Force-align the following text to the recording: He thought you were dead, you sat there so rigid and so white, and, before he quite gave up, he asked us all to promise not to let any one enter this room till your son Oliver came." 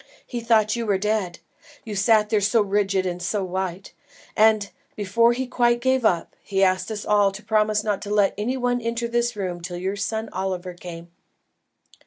He 0.25 0.39
thought 0.39 0.75
you 0.75 0.87
were 0.87 0.97
dead, 0.97 1.37
you 1.85 1.95
sat 1.95 2.29
there 2.29 2.41
so 2.41 2.63
rigid 2.63 3.05
and 3.05 3.21
so 3.21 3.43
white, 3.43 3.93
and, 4.35 4.71
before 4.95 5.33
he 5.33 5.45
quite 5.45 5.79
gave 5.79 6.03
up, 6.03 6.35
he 6.41 6.63
asked 6.63 6.89
us 6.89 7.05
all 7.05 7.31
to 7.31 7.43
promise 7.43 7.83
not 7.83 8.01
to 8.01 8.09
let 8.09 8.33
any 8.35 8.57
one 8.57 8.81
enter 8.81 9.07
this 9.07 9.35
room 9.35 9.61
till 9.61 9.77
your 9.77 9.95
son 9.95 10.27
Oliver 10.33 10.73
came." 10.73 11.11